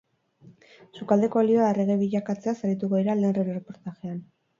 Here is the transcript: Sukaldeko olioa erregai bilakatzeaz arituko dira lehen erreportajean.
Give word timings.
Sukaldeko 0.99 1.39
olioa 1.41 1.67
erregai 1.73 1.97
bilakatzeaz 1.99 2.55
arituko 2.69 3.03
dira 3.03 3.17
lehen 3.21 3.39
erreportajean. 3.43 4.19